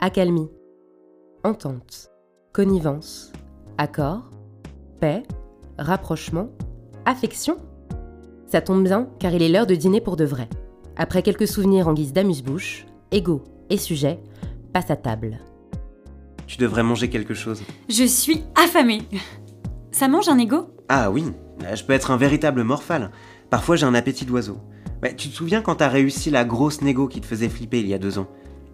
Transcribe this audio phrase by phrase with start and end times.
[0.00, 0.48] accalmie,
[1.42, 2.10] entente,
[2.52, 3.32] connivence,
[3.78, 4.30] accord,
[5.00, 5.24] paix,
[5.76, 6.50] rapprochement,
[7.04, 7.56] affection.
[8.46, 10.48] Ça tombe bien car il est l'heure de dîner pour de vrai.
[10.96, 14.20] Après quelques souvenirs en guise d'amuse-bouche, égaux et sujets,
[14.72, 15.38] passe à table.
[16.46, 17.62] Tu devrais manger quelque chose.
[17.88, 19.02] Je suis affamée.
[19.90, 20.70] Ça mange un ego?
[20.88, 21.24] Ah oui,
[21.74, 23.10] je peux être un véritable morphale.
[23.50, 24.58] Parfois j'ai un appétit d'oiseau.
[25.02, 27.88] Ouais, tu te souviens quand t'as réussi la grosse négo qui te faisait flipper il
[27.88, 28.28] y a deux ans?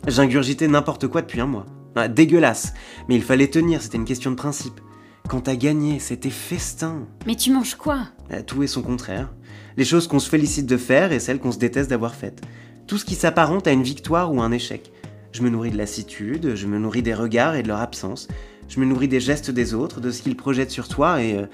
[0.07, 1.67] J'ingurgitais n'importe quoi depuis un mois.
[1.97, 2.75] Ah, dégueulasse.
[3.09, 4.81] Mais il fallait tenir, c'était une question de principe.
[5.29, 7.07] Quand t'as gagné, c'était festin.
[7.27, 8.09] Mais tu manges quoi?
[8.33, 9.33] Euh, Tout est son contraire.
[9.77, 12.43] Les choses qu'on se félicite de faire et celles qu'on se déteste d'avoir faites.
[12.87, 14.93] Tout ce qui s'apparente à une victoire ou un échec.
[15.33, 18.29] Je me nourris de lassitude, je me nourris des regards et de leur absence.
[18.69, 21.47] Je me nourris des gestes des autres, de ce qu'ils projettent sur toi et euh,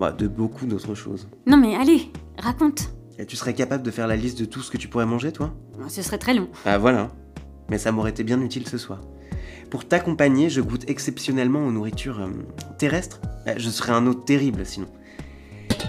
[0.00, 1.28] bah, de beaucoup d'autres choses.
[1.46, 2.90] Non mais allez, raconte.
[3.18, 5.32] Et tu serais capable de faire la liste de tout ce que tu pourrais manger,
[5.32, 5.54] toi?
[5.88, 6.48] Ce serait très long.
[6.64, 7.08] Ah voilà.
[7.70, 9.00] Mais ça m'aurait été bien utile ce soir.
[9.70, 12.28] Pour t'accompagner, je goûte exceptionnellement aux nourritures euh,
[12.78, 13.20] terrestres.
[13.46, 14.86] Euh, Je serais un hôte terrible sinon.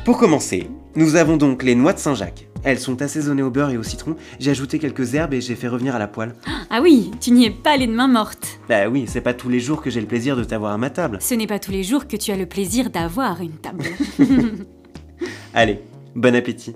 [0.06, 2.48] Pour commencer, nous avons donc les noix de Saint-Jacques.
[2.64, 4.16] Elles sont assaisonnées au beurre et au citron.
[4.40, 6.34] J'ai ajouté quelques herbes et j'ai fait revenir à la poêle.
[6.70, 8.60] Ah oui, tu n'y es pas allé de main morte.
[8.70, 10.90] Bah oui, c'est pas tous les jours que j'ai le plaisir de t'avoir à ma
[10.90, 11.18] table.
[11.20, 13.84] Ce n'est pas tous les jours que tu as le plaisir d'avoir une table.
[15.54, 15.82] Allez,
[16.16, 16.76] bon appétit.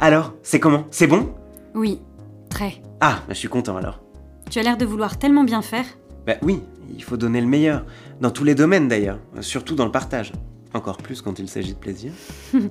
[0.00, 0.86] Alors, c'est comment?
[0.90, 1.34] C'est bon?
[1.74, 2.00] Oui,
[2.48, 2.82] très.
[3.04, 4.00] Ah, bah, je suis content alors.
[4.48, 5.84] Tu as l'air de vouloir tellement bien faire.
[6.24, 6.60] Bah oui,
[6.94, 7.84] il faut donner le meilleur.
[8.20, 10.32] Dans tous les domaines d'ailleurs, surtout dans le partage.
[10.72, 12.12] Encore plus quand il s'agit de plaisir.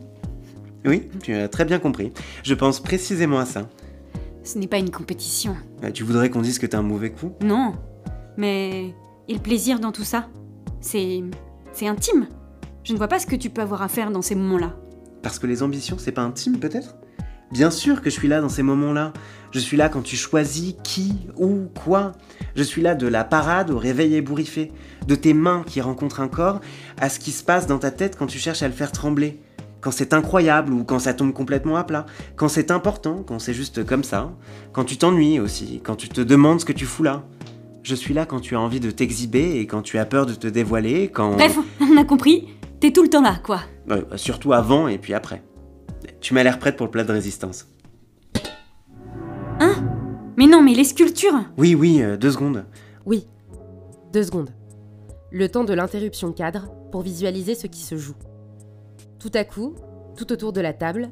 [0.85, 2.13] oui, tu as très bien compris.
[2.43, 3.67] Je pense précisément à ça.
[4.45, 5.57] Ce n'est pas une compétition.
[5.83, 7.33] Euh, Tu voudrais qu'on dise que t'as un mauvais coup?
[7.41, 7.73] Non.
[8.37, 8.95] Mais.
[9.27, 10.29] Et le plaisir dans tout ça
[10.79, 11.21] C'est.
[11.73, 12.27] C'est intime.
[12.85, 14.77] Je ne vois pas ce que tu peux avoir à faire dans ces moments-là.
[15.23, 16.95] Parce que les ambitions, c'est pas intime peut-être?
[17.51, 19.13] Bien sûr que je suis là dans ces moments-là.
[19.51, 22.13] Je suis là quand tu choisis qui, où, quoi.
[22.55, 24.71] Je suis là de la parade au réveil ébouriffé,
[25.07, 26.61] de tes mains qui rencontrent un corps,
[26.99, 29.41] à ce qui se passe dans ta tête quand tu cherches à le faire trembler.
[29.81, 32.05] Quand c'est incroyable ou quand ça tombe complètement à plat.
[32.35, 34.31] Quand c'est important, quand c'est juste comme ça.
[34.71, 37.23] Quand tu t'ennuies aussi, quand tu te demandes ce que tu fous là.
[37.83, 40.35] Je suis là quand tu as envie de t'exhiber et quand tu as peur de
[40.35, 41.33] te dévoiler, quand...
[41.33, 42.47] Bref, on a compris.
[42.79, 43.61] T'es tout le temps là, quoi.
[44.15, 45.41] Surtout avant et puis après.
[46.19, 47.67] Tu m'as l'air prête pour le plat de résistance.
[49.59, 49.75] Hein?
[50.37, 52.65] Mais non, mais les sculptures Oui, oui, euh, deux secondes.
[53.05, 53.27] Oui,
[54.13, 54.49] deux secondes.
[55.31, 58.15] Le temps de l'interruption cadre pour visualiser ce qui se joue.
[59.19, 59.75] Tout à coup,
[60.15, 61.09] tout autour de la table,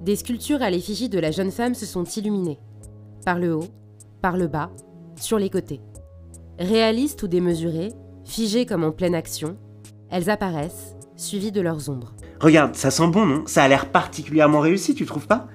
[0.00, 2.58] des sculptures à l'effigie de la jeune femme se sont illuminées.
[3.24, 3.68] Par le haut,
[4.22, 4.70] par le bas,
[5.16, 5.80] sur les côtés.
[6.58, 7.92] Réalistes ou démesurées,
[8.24, 9.56] figées comme en pleine action,
[10.10, 12.14] elles apparaissent, suivies de leurs ombres.
[12.40, 13.42] Regarde, ça sent bon, non?
[13.46, 15.46] Ça a l'air particulièrement réussi, tu trouves pas?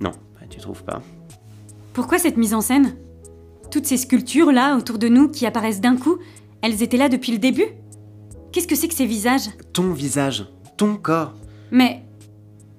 [0.00, 1.02] Non, bah, tu trouves pas.
[1.92, 2.96] Pourquoi cette mise en scène?
[3.70, 6.18] Toutes ces sculptures là autour de nous qui apparaissent d'un coup,
[6.62, 7.66] elles étaient là depuis le début?
[8.52, 9.50] Qu'est-ce que c'est que ces visages?
[9.72, 10.46] Ton visage,
[10.76, 11.34] ton corps.
[11.70, 12.04] Mais.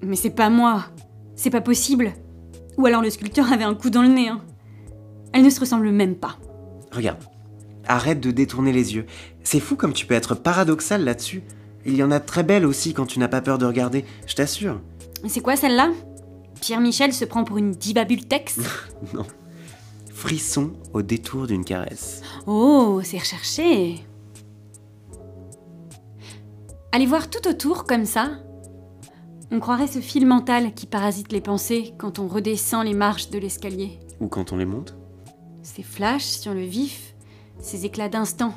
[0.02, 0.86] Mais c'est pas moi.
[1.36, 2.14] C'est pas possible.
[2.78, 4.30] Ou alors le sculpteur avait un coup dans le nez.
[4.30, 4.42] Hein.
[5.34, 6.38] Elles ne se ressemblent même pas.
[6.92, 7.20] Regarde,
[7.88, 9.06] arrête de détourner les yeux.
[9.44, 11.44] C'est fou comme tu peux être paradoxal là-dessus.
[11.88, 14.04] Il y en a de très belles aussi quand tu n'as pas peur de regarder,
[14.28, 14.82] je t'assure.
[15.26, 15.92] C'est quoi celle-là?
[16.60, 18.60] Pierre Michel se prend pour une diva bultex
[19.14, 19.26] non.
[20.14, 22.22] Frisson au détour d'une caresse.
[22.46, 24.04] Oh, c'est recherché.
[26.92, 28.32] Allez voir tout autour comme ça.
[29.52, 33.40] On croirait ce fil mental qui parasite les pensées quand on redescend les marches de
[33.40, 34.00] l'escalier.
[34.20, 34.98] Ou quand on les monte.
[35.64, 37.16] Ces flashs sur le vif,
[37.60, 38.54] ces éclats d'instant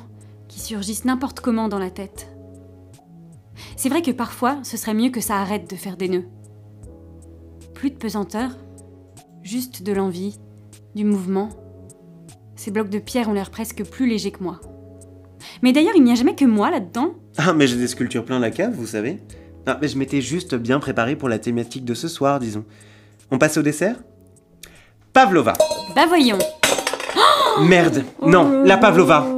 [0.49, 2.27] qui surgissent n'importe comment dans la tête.
[3.75, 6.25] C'est vrai que parfois, ce serait mieux que ça arrête de faire des nœuds.
[7.73, 8.51] Plus de pesanteur,
[9.43, 10.37] juste de l'envie,
[10.95, 11.49] du mouvement.
[12.55, 14.61] Ces blocs de pierre ont l'air presque plus légers que moi.
[15.61, 17.13] Mais d'ailleurs, il n'y a jamais que moi là-dedans.
[17.37, 19.19] Ah, mais j'ai des sculptures plein la cave, vous savez.
[19.65, 22.65] Ah, mais je m'étais juste bien préparé pour la thématique de ce soir, disons.
[23.31, 23.95] On passe au dessert?
[25.13, 25.53] Pavlova.
[25.95, 26.39] Bah voyons.
[27.61, 29.25] Merde, non, la Pavlova.
[29.27, 29.37] Oh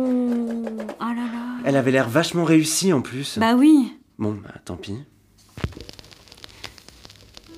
[1.00, 1.58] là là.
[1.66, 3.38] Elle avait l'air vachement réussie en plus.
[3.40, 3.92] Bah oui.
[4.24, 4.96] Bon, bah tant pis.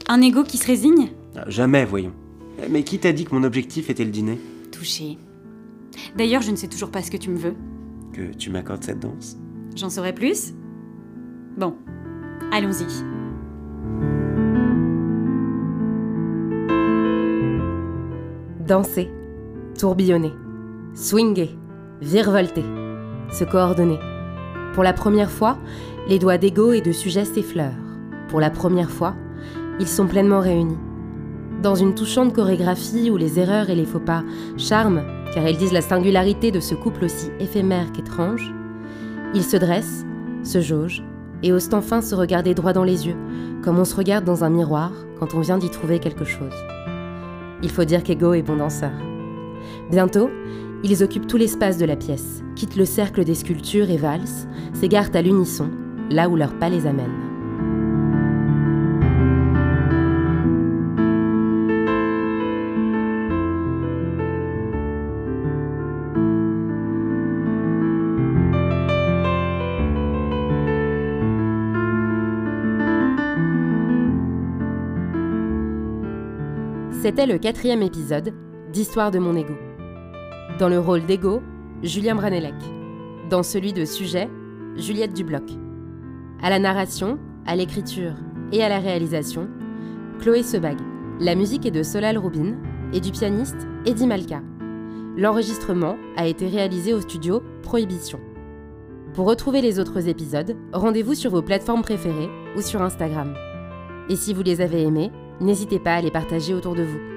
[0.08, 1.12] Un ego qui se résigne?
[1.36, 2.14] Ah, Jamais, voyons.
[2.72, 4.40] Mais qui t'a dit que mon objectif était le dîner?
[4.72, 5.20] Touché.
[6.18, 7.54] D'ailleurs, je ne sais toujours pas ce que tu me veux.
[8.14, 9.38] Que tu m'accordes cette danse?
[9.76, 10.56] J'en saurai plus?
[11.56, 11.76] Bon,
[12.52, 12.86] allons-y.
[18.68, 19.12] Danser,
[19.78, 20.34] tourbillonner,
[20.96, 21.50] swinger,
[22.02, 22.64] virevolter,
[23.32, 24.00] se coordonner.
[24.75, 25.57] Pour la première fois,
[26.10, 27.72] les doigts d'ego et de sujet s'effleurent.
[28.27, 29.16] Pour la première fois,
[29.80, 30.77] ils sont pleinement réunis.
[31.63, 34.25] Dans une touchante chorégraphie où les erreurs et les faux pas
[34.57, 38.54] charment car elles disent la singularité de ce couple aussi éphémère qu'étrange,
[39.33, 40.06] ils se dressent,
[40.44, 41.04] se jaugent,
[41.42, 43.18] et osent enfin se regarder droit dans les yeux,
[43.63, 46.54] comme on se regarde dans un miroir quand on vient d'y trouver quelque chose.
[47.63, 48.92] Il faut dire qu'Ego est bon danseur.
[49.89, 50.30] Bientôt,
[50.86, 55.10] ils occupent tout l'espace de la pièce, quittent le cercle des sculptures et valsent, s'égarent
[55.16, 55.70] à l'unisson,
[56.12, 57.10] là où leur pas les amène.
[77.02, 78.34] C'était le quatrième épisode
[78.72, 79.65] d'Histoire de mon ego.
[80.60, 81.42] Dans le rôle d'ego,
[81.84, 82.56] Julien Branelec.
[83.30, 84.30] Dans celui de sujet,
[84.78, 85.44] Juliette Dubloc.
[86.42, 88.13] À la narration, à l'écriture
[88.52, 89.48] et à la réalisation,
[90.19, 90.78] Chloé Sebag.
[91.19, 92.56] La musique est de Solal Rubin
[92.94, 94.42] et du pianiste Eddie Malka.
[95.18, 98.19] L'enregistrement a été réalisé au studio Prohibition.
[99.13, 103.34] Pour retrouver les autres épisodes, rendez-vous sur vos plateformes préférées ou sur Instagram.
[104.10, 105.12] Et si vous les avez aimés,
[105.42, 107.15] N'hésitez pas à les partager autour de vous.